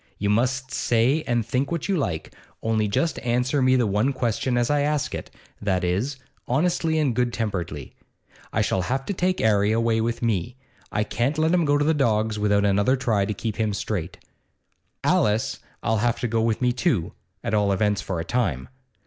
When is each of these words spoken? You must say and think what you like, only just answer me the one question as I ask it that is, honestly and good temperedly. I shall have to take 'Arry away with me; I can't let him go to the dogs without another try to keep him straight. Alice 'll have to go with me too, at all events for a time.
You 0.17 0.31
must 0.31 0.73
say 0.73 1.23
and 1.27 1.45
think 1.45 1.71
what 1.71 1.87
you 1.87 1.95
like, 1.95 2.33
only 2.63 2.87
just 2.87 3.19
answer 3.19 3.61
me 3.61 3.75
the 3.75 3.85
one 3.85 4.13
question 4.13 4.57
as 4.57 4.71
I 4.71 4.81
ask 4.81 5.13
it 5.13 5.29
that 5.61 5.83
is, 5.83 6.17
honestly 6.47 6.97
and 6.97 7.13
good 7.15 7.31
temperedly. 7.31 7.93
I 8.51 8.61
shall 8.63 8.81
have 8.81 9.05
to 9.05 9.13
take 9.13 9.39
'Arry 9.41 9.71
away 9.71 10.01
with 10.01 10.23
me; 10.23 10.55
I 10.91 11.03
can't 11.03 11.37
let 11.37 11.53
him 11.53 11.65
go 11.65 11.77
to 11.77 11.85
the 11.85 11.93
dogs 11.93 12.39
without 12.39 12.65
another 12.65 12.95
try 12.95 13.25
to 13.25 13.33
keep 13.35 13.57
him 13.57 13.75
straight. 13.75 14.17
Alice 15.03 15.59
'll 15.85 15.97
have 15.97 16.19
to 16.21 16.27
go 16.27 16.41
with 16.41 16.63
me 16.63 16.71
too, 16.73 17.13
at 17.43 17.53
all 17.53 17.71
events 17.71 18.01
for 18.01 18.19
a 18.19 18.25
time. 18.25 18.69